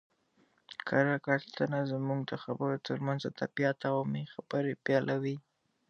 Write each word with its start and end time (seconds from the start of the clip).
کره 0.87 1.15
کتنه 1.25 1.79
زموږ 1.91 2.19
د 2.31 2.33
خبرو 2.43 2.77
ترمنځ 2.87 3.21
ادبیات 3.31 3.79
او 3.89 3.95
عامي 4.01 4.23
خبري 4.33 4.73
بېلوي. 4.85 5.37